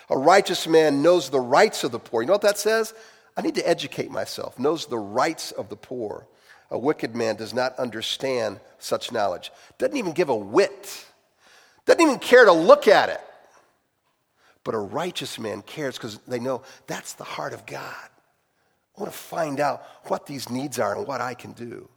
A 0.10 0.18
righteous 0.18 0.68
man 0.68 1.02
knows 1.02 1.30
the 1.30 1.42
rights 1.42 1.84
of 1.84 1.92
the 1.92 2.00
poor. 2.00 2.22
You 2.22 2.28
know 2.28 2.34
what 2.34 2.44
that 2.44 2.58
says? 2.58 2.94
I 3.36 3.42
need 3.42 3.56
to 3.56 3.70
educate 3.70 4.10
myself, 4.10 4.58
knows 4.58 4.86
the 4.86 4.98
rights 4.98 5.52
of 5.52 5.68
the 5.68 5.76
poor. 5.76 6.26
A 6.72 6.80
wicked 6.80 7.14
man 7.14 7.36
does 7.36 7.54
not 7.54 7.78
understand 7.78 8.62
such 8.80 9.12
knowledge, 9.12 9.52
doesn't 9.78 9.98
even 9.98 10.14
give 10.14 10.30
a 10.30 10.36
whit, 10.36 11.06
doesn't 11.86 12.02
even 12.02 12.20
care 12.20 12.46
to 12.46 12.54
look 12.54 12.88
at 12.88 13.10
it. 13.10 13.22
But 14.64 14.76
a 14.76 14.80
righteous 14.80 15.38
man 15.38 15.62
cares 15.62 15.98
because 15.98 16.20
they 16.20 16.40
know 16.40 16.62
that's 16.88 17.14
the 17.14 17.26
heart 17.26 17.52
of 17.52 17.66
God. 17.66 18.10
I 18.98 19.02
want 19.02 19.14
to 19.14 19.18
find 19.18 19.60
out 19.60 19.84
what 20.06 20.26
these 20.26 20.50
needs 20.50 20.80
are 20.80 20.98
and 20.98 21.06
what 21.06 21.22
I 21.22 21.36
can 21.36 21.52
do. 21.52 21.90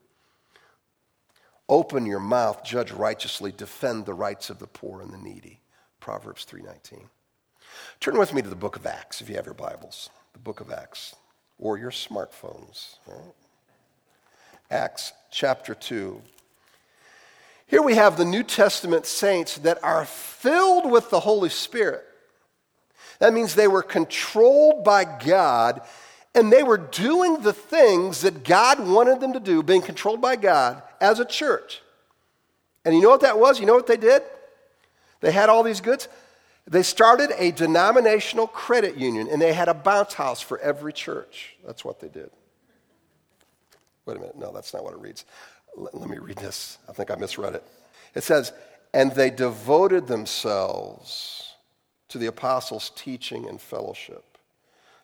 Open 1.68 2.04
your 2.04 2.20
mouth, 2.20 2.62
judge 2.62 2.90
righteously, 2.90 3.52
defend 3.52 4.04
the 4.04 4.12
rights 4.12 4.50
of 4.50 4.58
the 4.58 4.66
poor 4.66 5.00
and 5.00 5.12
the 5.12 5.18
needy. 5.18 5.60
Proverbs 6.00 6.44
3:19. 6.44 7.08
Turn 8.00 8.18
with 8.18 8.34
me 8.34 8.42
to 8.42 8.48
the 8.48 8.56
book 8.56 8.76
of 8.76 8.86
Acts 8.86 9.20
if 9.20 9.28
you 9.28 9.36
have 9.36 9.46
your 9.46 9.54
Bibles. 9.54 10.10
The 10.32 10.40
book 10.40 10.60
of 10.60 10.70
Acts 10.70 11.14
or 11.58 11.78
your 11.78 11.90
smartphones. 11.90 12.96
Right? 13.06 13.34
Acts 14.70 15.12
chapter 15.30 15.74
2. 15.74 16.20
Here 17.66 17.82
we 17.82 17.94
have 17.94 18.16
the 18.16 18.24
New 18.24 18.42
Testament 18.42 19.06
saints 19.06 19.56
that 19.58 19.82
are 19.84 20.04
filled 20.04 20.90
with 20.90 21.10
the 21.10 21.20
Holy 21.20 21.50
Spirit. 21.50 22.04
That 23.20 23.32
means 23.32 23.54
they 23.54 23.68
were 23.68 23.82
controlled 23.82 24.82
by 24.82 25.04
God 25.04 25.82
and 26.34 26.52
they 26.52 26.62
were 26.62 26.78
doing 26.78 27.40
the 27.42 27.52
things 27.52 28.20
that 28.22 28.44
God 28.44 28.86
wanted 28.86 29.20
them 29.20 29.32
to 29.32 29.40
do, 29.40 29.62
being 29.62 29.82
controlled 29.82 30.20
by 30.20 30.36
God 30.36 30.82
as 31.00 31.18
a 31.18 31.24
church. 31.24 31.82
And 32.84 32.94
you 32.94 33.02
know 33.02 33.10
what 33.10 33.22
that 33.22 33.38
was? 33.38 33.60
You 33.60 33.66
know 33.66 33.74
what 33.74 33.86
they 33.86 33.96
did? 33.96 34.22
They 35.20 35.32
had 35.32 35.48
all 35.48 35.62
these 35.62 35.80
goods. 35.80 36.08
They 36.66 36.82
started 36.82 37.30
a 37.36 37.50
denominational 37.50 38.46
credit 38.46 38.96
union 38.96 39.28
and 39.30 39.42
they 39.42 39.52
had 39.52 39.68
a 39.68 39.74
bounce 39.74 40.14
house 40.14 40.40
for 40.40 40.58
every 40.60 40.92
church. 40.92 41.56
That's 41.66 41.84
what 41.84 42.00
they 42.00 42.08
did. 42.08 42.30
Wait 44.06 44.16
a 44.16 44.20
minute. 44.20 44.38
No, 44.38 44.52
that's 44.52 44.72
not 44.72 44.84
what 44.84 44.94
it 44.94 45.00
reads. 45.00 45.24
Let, 45.76 45.94
let 45.94 46.08
me 46.08 46.18
read 46.18 46.38
this. 46.38 46.78
I 46.88 46.92
think 46.92 47.10
I 47.10 47.16
misread 47.16 47.54
it. 47.54 47.64
It 48.14 48.22
says, 48.22 48.52
And 48.94 49.12
they 49.12 49.30
devoted 49.30 50.06
themselves 50.06 51.54
to 52.08 52.18
the 52.18 52.26
apostles' 52.26 52.90
teaching 52.96 53.48
and 53.48 53.60
fellowship, 53.60 54.29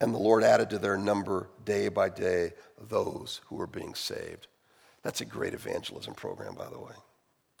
And 0.00 0.14
the 0.14 0.18
Lord 0.18 0.44
added 0.44 0.70
to 0.70 0.78
their 0.78 0.96
number 0.96 1.48
day 1.64 1.88
by 1.88 2.08
day 2.08 2.52
those 2.88 3.40
who 3.46 3.56
were 3.56 3.66
being 3.66 3.94
saved. 3.94 4.46
That's 5.02 5.20
a 5.20 5.24
great 5.24 5.54
evangelism 5.54 6.14
program, 6.14 6.54
by 6.54 6.68
the 6.68 6.78
way. 6.78 6.92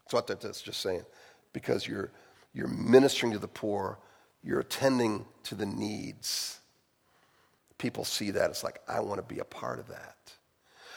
That's 0.04 0.14
what 0.14 0.40
that's 0.40 0.62
just 0.62 0.80
saying. 0.80 1.04
Because 1.52 1.86
you're, 1.86 2.12
you're 2.52 2.68
ministering 2.68 3.32
to 3.32 3.38
the 3.38 3.48
poor, 3.48 3.98
you're 4.42 4.60
attending 4.60 5.24
to 5.44 5.54
the 5.54 5.66
needs 5.66 6.58
people 7.78 8.04
see 8.04 8.32
that, 8.32 8.50
it's 8.50 8.64
like, 8.64 8.80
I 8.86 9.00
want 9.00 9.16
to 9.26 9.34
be 9.34 9.40
a 9.40 9.44
part 9.44 9.78
of 9.78 9.88
that. 9.88 10.16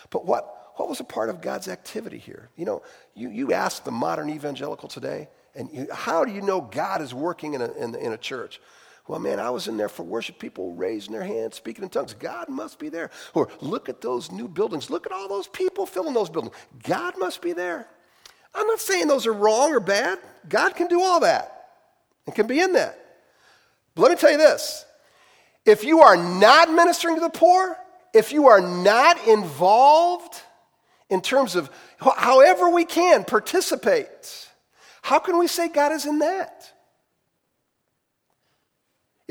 But 0.09 0.25
what, 0.25 0.73
what 0.75 0.89
was 0.89 0.99
a 0.99 1.05
part 1.05 1.29
of 1.29 1.41
God's 1.41 1.67
activity 1.67 2.17
here? 2.17 2.49
You 2.57 2.65
know, 2.65 2.81
you, 3.15 3.29
you 3.29 3.53
ask 3.53 3.83
the 3.83 3.91
modern 3.91 4.29
evangelical 4.29 4.89
today, 4.89 5.29
and 5.55 5.69
you, 5.71 5.87
how 5.93 6.25
do 6.25 6.33
you 6.33 6.41
know 6.41 6.59
God 6.59 7.01
is 7.01 7.13
working 7.13 7.53
in 7.53 7.61
a, 7.61 7.71
in, 7.73 7.95
in 7.95 8.11
a 8.11 8.17
church? 8.17 8.59
Well, 9.07 9.19
man, 9.19 9.39
I 9.39 9.49
was 9.49 9.67
in 9.67 9.77
there 9.77 9.89
for 9.89 10.03
worship, 10.03 10.39
people 10.39 10.73
raising 10.73 11.13
their 11.13 11.23
hands, 11.23 11.55
speaking 11.55 11.83
in 11.83 11.89
tongues. 11.89 12.13
God 12.13 12.49
must 12.49 12.79
be 12.79 12.89
there. 12.89 13.09
Or 13.33 13.49
look 13.59 13.89
at 13.89 14.01
those 14.01 14.31
new 14.31 14.47
buildings. 14.47 14.89
Look 14.89 15.05
at 15.05 15.11
all 15.11 15.27
those 15.27 15.47
people 15.47 15.85
filling 15.85 16.13
those 16.13 16.29
buildings. 16.29 16.55
God 16.83 17.15
must 17.17 17.41
be 17.41 17.53
there. 17.53 17.87
I'm 18.53 18.67
not 18.67 18.79
saying 18.79 19.07
those 19.07 19.27
are 19.27 19.33
wrong 19.33 19.73
or 19.73 19.79
bad. 19.79 20.19
God 20.47 20.75
can 20.75 20.87
do 20.87 21.01
all 21.01 21.21
that 21.21 21.69
and 22.25 22.35
can 22.35 22.47
be 22.47 22.59
in 22.59 22.73
that. 22.73 22.97
But 23.95 24.03
let 24.03 24.11
me 24.11 24.17
tell 24.17 24.31
you 24.31 24.37
this 24.37 24.85
if 25.65 25.83
you 25.83 26.01
are 26.01 26.17
not 26.17 26.71
ministering 26.71 27.15
to 27.15 27.21
the 27.21 27.29
poor, 27.29 27.77
if 28.13 28.31
you 28.31 28.47
are 28.47 28.61
not 28.61 29.27
involved 29.27 30.35
in 31.09 31.21
terms 31.21 31.55
of 31.55 31.69
however 31.97 32.69
we 32.69 32.85
can 32.85 33.23
participate, 33.23 34.49
how 35.01 35.19
can 35.19 35.37
we 35.37 35.47
say 35.47 35.67
God 35.67 35.91
is 35.91 36.05
in 36.05 36.19
that? 36.19 36.70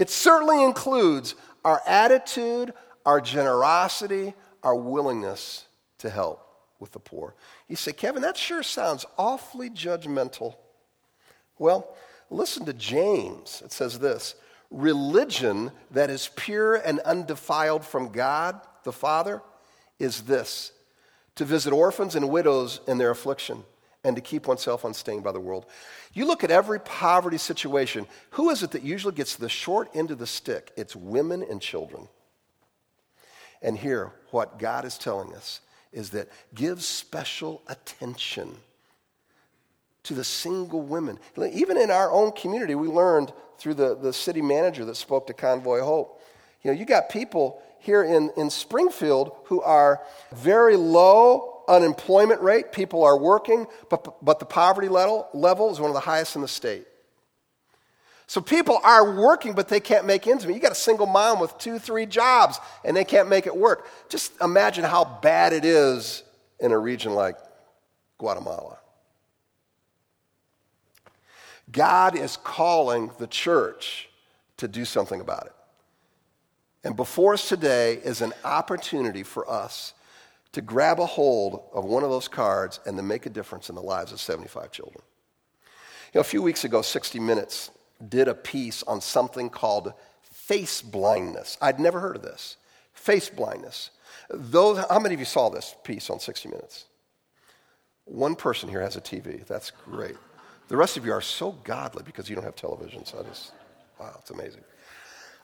It 0.00 0.08
certainly 0.08 0.64
includes 0.64 1.34
our 1.62 1.82
attitude, 1.86 2.72
our 3.04 3.20
generosity, 3.20 4.32
our 4.62 4.74
willingness 4.74 5.66
to 5.98 6.08
help 6.08 6.42
with 6.78 6.92
the 6.92 6.98
poor. 6.98 7.34
You 7.68 7.76
say, 7.76 7.92
Kevin, 7.92 8.22
that 8.22 8.38
sure 8.38 8.62
sounds 8.62 9.04
awfully 9.18 9.68
judgmental. 9.68 10.54
Well, 11.58 11.94
listen 12.30 12.64
to 12.64 12.72
James. 12.72 13.62
It 13.62 13.72
says 13.72 13.98
this 13.98 14.36
religion 14.70 15.70
that 15.90 16.08
is 16.08 16.30
pure 16.34 16.76
and 16.76 17.00
undefiled 17.00 17.84
from 17.84 18.10
God 18.10 18.58
the 18.84 18.92
Father 18.92 19.42
is 19.98 20.22
this 20.22 20.72
to 21.34 21.44
visit 21.44 21.74
orphans 21.74 22.14
and 22.14 22.30
widows 22.30 22.80
in 22.88 22.96
their 22.96 23.10
affliction 23.10 23.64
and 24.04 24.16
to 24.16 24.22
keep 24.22 24.46
oneself 24.46 24.84
unstained 24.84 25.22
by 25.22 25.32
the 25.32 25.40
world. 25.40 25.66
You 26.12 26.26
look 26.26 26.42
at 26.42 26.50
every 26.50 26.80
poverty 26.80 27.38
situation, 27.38 28.06
who 28.30 28.50
is 28.50 28.62
it 28.62 28.70
that 28.72 28.82
usually 28.82 29.14
gets 29.14 29.36
the 29.36 29.48
short 29.48 29.90
end 29.94 30.10
of 30.10 30.18
the 30.18 30.26
stick? 30.26 30.72
It's 30.76 30.96
women 30.96 31.42
and 31.42 31.60
children. 31.60 32.08
And 33.62 33.76
here, 33.76 34.12
what 34.30 34.58
God 34.58 34.84
is 34.84 34.96
telling 34.96 35.34
us 35.34 35.60
is 35.92 36.10
that 36.10 36.28
give 36.54 36.82
special 36.82 37.62
attention 37.68 38.56
to 40.04 40.14
the 40.14 40.24
single 40.24 40.80
women. 40.80 41.18
Even 41.52 41.76
in 41.76 41.90
our 41.90 42.10
own 42.10 42.32
community, 42.32 42.74
we 42.74 42.88
learned 42.88 43.32
through 43.58 43.74
the, 43.74 43.94
the 43.96 44.12
city 44.12 44.40
manager 44.40 44.84
that 44.86 44.96
spoke 44.96 45.26
to 45.26 45.34
Convoy 45.34 45.80
Hope. 45.80 46.22
You 46.62 46.72
know, 46.72 46.78
you 46.78 46.86
got 46.86 47.10
people 47.10 47.62
here 47.78 48.02
in, 48.02 48.30
in 48.36 48.48
Springfield 48.50 49.32
who 49.44 49.60
are 49.62 50.00
very 50.32 50.76
low 50.76 51.59
unemployment 51.70 52.42
rate. 52.42 52.72
People 52.72 53.04
are 53.04 53.16
working, 53.16 53.66
but, 53.88 54.22
but 54.22 54.40
the 54.40 54.44
poverty 54.44 54.88
level, 54.88 55.28
level 55.32 55.70
is 55.70 55.80
one 55.80 55.88
of 55.88 55.94
the 55.94 56.00
highest 56.00 56.36
in 56.36 56.42
the 56.42 56.48
state. 56.48 56.86
So 58.26 58.40
people 58.40 58.78
are 58.84 59.18
working, 59.18 59.54
but 59.54 59.68
they 59.68 59.80
can't 59.80 60.06
make 60.06 60.26
ends 60.26 60.46
meet. 60.46 60.54
You 60.54 60.60
got 60.60 60.72
a 60.72 60.76
single 60.76 61.06
mom 61.06 61.40
with 61.40 61.56
two, 61.58 61.78
three 61.78 62.06
jobs, 62.06 62.60
and 62.84 62.96
they 62.96 63.04
can't 63.04 63.28
make 63.28 63.46
it 63.46 63.56
work. 63.56 63.88
Just 64.08 64.32
imagine 64.40 64.84
how 64.84 65.04
bad 65.20 65.52
it 65.52 65.64
is 65.64 66.22
in 66.60 66.72
a 66.72 66.78
region 66.78 67.14
like 67.14 67.36
Guatemala. 68.18 68.78
God 71.72 72.16
is 72.16 72.36
calling 72.36 73.10
the 73.18 73.26
church 73.26 74.08
to 74.58 74.68
do 74.68 74.84
something 74.84 75.20
about 75.20 75.46
it. 75.46 75.52
And 76.84 76.96
before 76.96 77.34
us 77.34 77.48
today 77.48 77.94
is 77.94 78.20
an 78.22 78.32
opportunity 78.44 79.22
for 79.22 79.50
us 79.50 79.94
to 80.52 80.60
grab 80.60 80.98
a 80.98 81.06
hold 81.06 81.62
of 81.72 81.84
one 81.84 82.02
of 82.02 82.10
those 82.10 82.28
cards 82.28 82.80
and 82.86 82.96
to 82.96 83.02
make 83.02 83.26
a 83.26 83.30
difference 83.30 83.68
in 83.68 83.74
the 83.74 83.82
lives 83.82 84.12
of 84.12 84.20
75 84.20 84.72
children. 84.72 85.02
You 86.12 86.18
know, 86.18 86.20
a 86.22 86.24
few 86.24 86.42
weeks 86.42 86.64
ago, 86.64 86.82
60 86.82 87.20
Minutes 87.20 87.70
did 88.08 88.26
a 88.26 88.34
piece 88.34 88.82
on 88.82 89.00
something 89.00 89.48
called 89.48 89.92
face 90.22 90.82
blindness. 90.82 91.56
I'd 91.60 91.78
never 91.78 92.00
heard 92.00 92.16
of 92.16 92.22
this. 92.22 92.56
Face 92.92 93.28
blindness. 93.28 93.90
Those, 94.28 94.84
how 94.90 94.98
many 94.98 95.14
of 95.14 95.20
you 95.20 95.26
saw 95.26 95.48
this 95.50 95.74
piece 95.84 96.10
on 96.10 96.18
60 96.18 96.48
Minutes? 96.48 96.86
One 98.06 98.34
person 98.34 98.68
here 98.68 98.80
has 98.80 98.96
a 98.96 99.00
TV. 99.00 99.46
That's 99.46 99.70
great. 99.70 100.16
The 100.68 100.76
rest 100.76 100.96
of 100.96 101.06
you 101.06 101.12
are 101.12 101.20
so 101.20 101.52
godly 101.64 102.02
because 102.04 102.28
you 102.28 102.34
don't 102.34 102.44
have 102.44 102.56
television. 102.56 103.04
So 103.04 103.20
I 103.20 103.22
just, 103.22 103.52
wow, 103.98 104.16
it's 104.18 104.30
amazing. 104.30 104.62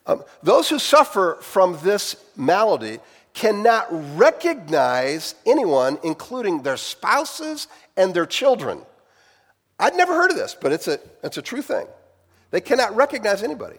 Um, 0.06 0.22
those 0.42 0.68
who 0.68 0.78
suffer 0.78 1.38
from 1.40 1.78
this 1.82 2.16
malady 2.36 3.00
cannot 3.36 3.86
recognize 4.16 5.34
anyone, 5.44 5.98
including 6.02 6.62
their 6.62 6.78
spouses 6.78 7.68
and 7.94 8.14
their 8.14 8.24
children. 8.24 8.80
I'd 9.78 9.94
never 9.94 10.14
heard 10.14 10.30
of 10.30 10.38
this, 10.38 10.56
but 10.58 10.72
it's 10.72 10.88
a, 10.88 10.98
it's 11.22 11.36
a 11.36 11.42
true 11.42 11.60
thing. 11.60 11.86
They 12.50 12.62
cannot 12.62 12.96
recognize 12.96 13.42
anybody. 13.42 13.76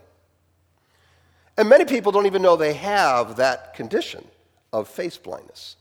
And 1.57 1.67
many 1.67 1.85
people 1.85 2.11
don't 2.11 2.27
even 2.27 2.43
know 2.43 2.55
they 2.55 2.73
have 2.73 3.37
that 3.37 3.73
condition 3.73 4.23
of 4.71 4.87
face 4.87 5.17
blindness. 5.17 5.75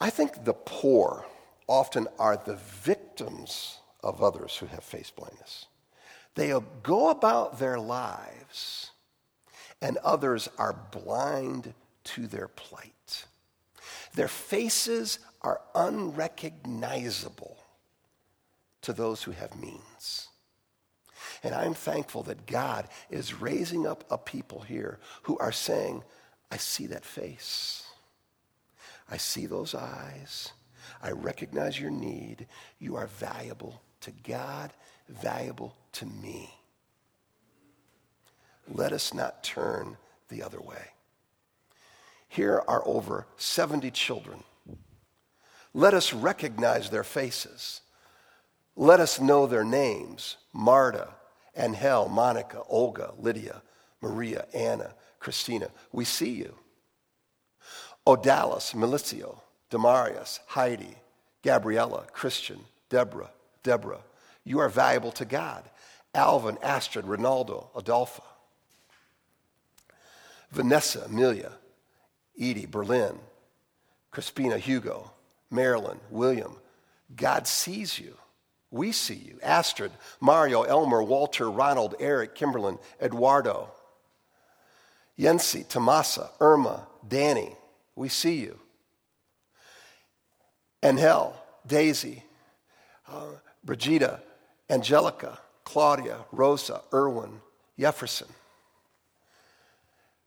I 0.00 0.08
think 0.10 0.44
the 0.44 0.54
poor 0.54 1.26
often 1.66 2.06
are 2.20 2.36
the 2.36 2.54
victims 2.54 3.78
of 4.04 4.22
others 4.22 4.56
who 4.56 4.66
have 4.66 4.84
face 4.84 5.10
blindness. 5.10 5.66
They 6.36 6.54
go 6.84 7.10
about 7.10 7.58
their 7.58 7.80
lives 7.80 8.91
and 9.82 9.98
others 9.98 10.48
are 10.56 10.76
blind 10.92 11.74
to 12.04 12.26
their 12.26 12.48
plight. 12.48 13.26
Their 14.14 14.28
faces 14.28 15.18
are 15.42 15.60
unrecognizable 15.74 17.58
to 18.82 18.92
those 18.92 19.24
who 19.24 19.32
have 19.32 19.60
means. 19.60 20.28
And 21.42 21.54
I'm 21.54 21.74
thankful 21.74 22.22
that 22.24 22.46
God 22.46 22.86
is 23.10 23.40
raising 23.40 23.86
up 23.86 24.04
a 24.10 24.16
people 24.16 24.60
here 24.60 25.00
who 25.22 25.36
are 25.38 25.52
saying, 25.52 26.04
I 26.50 26.58
see 26.58 26.86
that 26.86 27.04
face. 27.04 27.84
I 29.10 29.16
see 29.16 29.46
those 29.46 29.74
eyes. 29.74 30.52
I 31.02 31.10
recognize 31.10 31.80
your 31.80 31.90
need. 31.90 32.46
You 32.78 32.96
are 32.96 33.08
valuable 33.08 33.82
to 34.02 34.12
God, 34.12 34.72
valuable 35.08 35.74
to 35.94 36.06
me 36.06 36.54
let 38.68 38.92
us 38.92 39.12
not 39.12 39.42
turn 39.42 39.96
the 40.28 40.42
other 40.42 40.60
way. 40.60 40.92
Here 42.28 42.62
are 42.66 42.82
over 42.86 43.26
70 43.36 43.90
children. 43.90 44.42
Let 45.74 45.94
us 45.94 46.12
recognize 46.12 46.90
their 46.90 47.04
faces. 47.04 47.80
Let 48.76 49.00
us 49.00 49.20
know 49.20 49.46
their 49.46 49.64
names 49.64 50.36
Marta, 50.52 51.08
Angel, 51.56 52.08
Monica, 52.08 52.62
Olga, 52.68 53.12
Lydia, 53.18 53.62
Maria, 54.00 54.46
Anna, 54.54 54.94
Christina. 55.18 55.68
We 55.92 56.04
see 56.04 56.30
you. 56.30 56.54
Odalis, 58.06 58.74
Milicio, 58.74 59.38
Demarius, 59.70 60.40
Heidi, 60.46 60.96
Gabriella, 61.42 62.06
Christian, 62.12 62.60
Deborah, 62.88 63.30
Deborah. 63.62 64.02
You 64.44 64.58
are 64.58 64.68
valuable 64.68 65.12
to 65.12 65.24
God. 65.24 65.64
Alvin, 66.14 66.58
Astrid, 66.62 67.06
Ronaldo, 67.06 67.68
Adolpha. 67.74 68.22
Vanessa, 70.52 71.04
Amelia, 71.06 71.52
Edie, 72.38 72.66
Berlin, 72.66 73.18
Crispina, 74.12 74.58
Hugo, 74.58 75.10
Marilyn, 75.50 75.98
William. 76.10 76.56
God 77.14 77.46
sees 77.46 77.98
you. 77.98 78.16
We 78.70 78.92
see 78.92 79.14
you. 79.14 79.38
Astrid, 79.42 79.92
Mario, 80.20 80.62
Elmer, 80.62 81.02
Walter, 81.02 81.50
Ronald, 81.50 81.94
Eric, 81.98 82.34
Kimberlyn, 82.34 82.78
Eduardo, 83.00 83.70
Yensi, 85.18 85.66
Tomasa, 85.68 86.30
Irma, 86.40 86.86
Danny. 87.06 87.54
We 87.96 88.08
see 88.08 88.36
you. 88.40 88.58
Angel, 90.82 91.34
Daisy, 91.66 92.22
uh, 93.08 93.26
Brigida, 93.64 94.20
Angelica, 94.68 95.38
Claudia, 95.64 96.18
Rosa, 96.32 96.80
Irwin, 96.92 97.40
Jefferson. 97.78 98.28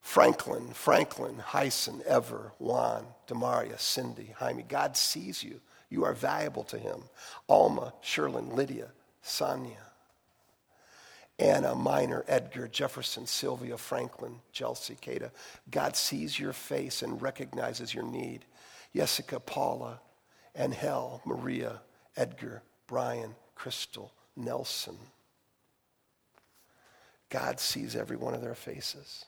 Franklin, 0.06 0.68
Franklin, 0.72 1.40
Hyson, 1.40 2.00
Ever, 2.06 2.54
Juan, 2.60 3.08
Demaria, 3.28 3.78
Cindy, 3.80 4.36
Jaime. 4.38 4.62
God 4.62 4.96
sees 4.96 5.44
you. 5.44 5.60
You 5.90 6.06
are 6.06 6.14
valuable 6.14 6.64
to 6.66 6.78
him. 6.78 7.02
Alma, 7.50 7.92
Sherlyn, 8.04 8.54
Lydia, 8.54 8.92
Sonia, 9.24 9.82
Anna, 11.40 11.74
Minor, 11.74 12.24
Edgar, 12.28 12.68
Jefferson, 12.68 13.26
Sylvia, 13.26 13.78
Franklin, 13.78 14.36
Chelsea, 14.54 14.96
Kada. 15.02 15.32
God 15.72 15.96
sees 15.98 16.40
your 16.40 16.54
face 16.54 17.02
and 17.02 17.20
recognizes 17.20 17.92
your 17.92 18.06
need. 18.06 18.46
Jessica, 18.96 19.40
Paula, 19.40 20.00
Angel, 20.56 21.20
Maria, 21.26 21.82
Edgar, 22.16 22.62
Brian, 22.86 23.36
Crystal, 23.56 24.14
Nelson. 24.38 24.98
God 27.30 27.60
sees 27.60 27.96
every 27.96 28.16
one 28.16 28.36
of 28.36 28.42
their 28.42 28.56
faces 28.56 29.26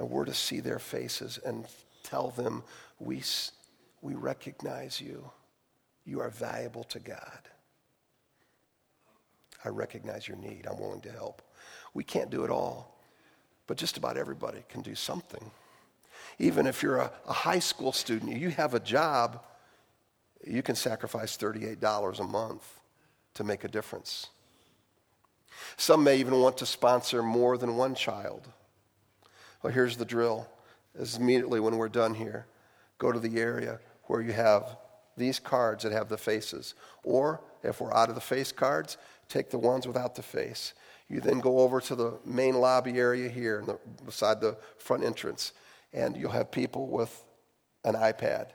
and 0.00 0.08
we're 0.08 0.24
to 0.24 0.32
see 0.32 0.60
their 0.60 0.78
faces 0.78 1.38
and 1.44 1.66
tell 2.02 2.30
them, 2.30 2.62
we, 2.98 3.22
we 4.00 4.14
recognize 4.14 4.98
you. 4.98 5.30
You 6.06 6.20
are 6.20 6.30
valuable 6.30 6.84
to 6.84 6.98
God. 6.98 7.40
I 9.62 9.68
recognize 9.68 10.26
your 10.26 10.38
need. 10.38 10.66
I'm 10.66 10.80
willing 10.80 11.02
to 11.02 11.12
help. 11.12 11.42
We 11.92 12.02
can't 12.02 12.30
do 12.30 12.44
it 12.44 12.50
all, 12.50 12.96
but 13.66 13.76
just 13.76 13.98
about 13.98 14.16
everybody 14.16 14.64
can 14.70 14.80
do 14.80 14.94
something. 14.94 15.50
Even 16.38 16.66
if 16.66 16.82
you're 16.82 16.96
a, 16.96 17.12
a 17.28 17.34
high 17.34 17.58
school 17.58 17.92
student, 17.92 18.38
you 18.38 18.48
have 18.48 18.72
a 18.72 18.80
job, 18.80 19.42
you 20.46 20.62
can 20.62 20.76
sacrifice 20.76 21.36
$38 21.36 22.20
a 22.20 22.24
month 22.24 22.80
to 23.34 23.44
make 23.44 23.64
a 23.64 23.68
difference. 23.68 24.28
Some 25.76 26.02
may 26.02 26.16
even 26.16 26.40
want 26.40 26.56
to 26.56 26.64
sponsor 26.64 27.22
more 27.22 27.58
than 27.58 27.76
one 27.76 27.94
child. 27.94 28.48
Well, 29.62 29.72
here's 29.72 29.96
the 29.96 30.04
drill. 30.04 30.48
Is 30.94 31.16
immediately 31.16 31.60
when 31.60 31.76
we're 31.76 31.88
done 31.88 32.14
here, 32.14 32.46
go 32.98 33.12
to 33.12 33.20
the 33.20 33.38
area 33.38 33.78
where 34.04 34.20
you 34.20 34.32
have 34.32 34.76
these 35.16 35.38
cards 35.38 35.84
that 35.84 35.92
have 35.92 36.08
the 36.08 36.18
faces. 36.18 36.74
Or 37.04 37.40
if 37.62 37.80
we're 37.80 37.94
out 37.94 38.08
of 38.08 38.14
the 38.16 38.20
face 38.20 38.50
cards, 38.50 38.96
take 39.28 39.50
the 39.50 39.58
ones 39.58 39.86
without 39.86 40.14
the 40.14 40.22
face. 40.22 40.74
You 41.08 41.20
then 41.20 41.40
go 41.40 41.60
over 41.60 41.80
to 41.82 41.94
the 41.94 42.18
main 42.24 42.54
lobby 42.54 42.98
area 42.98 43.28
here 43.28 43.62
the, 43.64 43.78
beside 44.04 44.40
the 44.40 44.56
front 44.78 45.04
entrance, 45.04 45.52
and 45.92 46.16
you'll 46.16 46.30
have 46.30 46.50
people 46.50 46.88
with 46.88 47.24
an 47.84 47.94
iPad. 47.94 48.48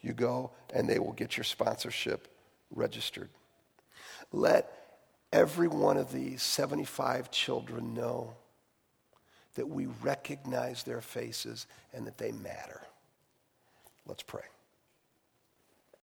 You 0.00 0.12
go, 0.12 0.50
and 0.72 0.88
they 0.88 0.98
will 0.98 1.12
get 1.12 1.36
your 1.36 1.44
sponsorship 1.44 2.28
registered. 2.70 3.28
Let 4.32 4.72
every 5.32 5.68
one 5.68 5.96
of 5.96 6.12
these 6.12 6.42
75 6.42 7.30
children 7.30 7.94
know 7.94 8.34
that 9.60 9.68
we 9.68 9.84
recognize 10.00 10.84
their 10.84 11.02
faces 11.02 11.66
and 11.92 12.06
that 12.06 12.16
they 12.16 12.32
matter. 12.32 12.80
Let's 14.06 14.22
pray. 14.22 14.40